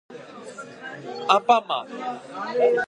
[1.29, 1.87] あんぱんまん